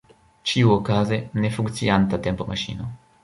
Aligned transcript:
Ĉiuokaze, 0.51 1.19
ne 1.43 1.53
funkcianta 1.57 2.21
tempomaŝino. 2.29 2.89